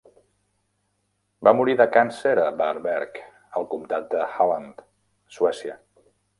[1.47, 3.21] Va morir de càncer a Varberg,
[3.61, 4.85] al Comtat de Halland,
[5.39, 5.81] Suècia.